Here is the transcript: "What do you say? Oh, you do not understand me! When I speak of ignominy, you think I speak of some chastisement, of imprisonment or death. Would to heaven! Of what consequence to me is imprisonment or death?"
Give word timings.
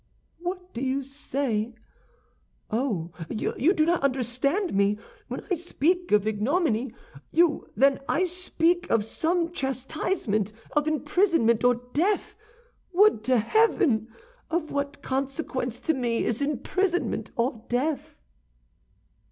"What 0.39 0.73
do 0.73 0.81
you 0.81 1.03
say? 1.03 1.75
Oh, 2.71 3.11
you 3.29 3.71
do 3.71 3.85
not 3.85 4.01
understand 4.01 4.73
me! 4.73 4.97
When 5.27 5.45
I 5.51 5.53
speak 5.53 6.11
of 6.11 6.25
ignominy, 6.25 6.91
you 7.31 7.69
think 7.77 7.99
I 8.09 8.23
speak 8.23 8.89
of 8.89 9.05
some 9.05 9.51
chastisement, 9.51 10.53
of 10.71 10.87
imprisonment 10.87 11.63
or 11.63 11.75
death. 11.93 12.35
Would 12.93 13.23
to 13.25 13.37
heaven! 13.37 14.07
Of 14.49 14.71
what 14.71 15.03
consequence 15.03 15.79
to 15.81 15.93
me 15.93 16.23
is 16.23 16.41
imprisonment 16.41 17.29
or 17.35 17.63
death?" 17.69 18.17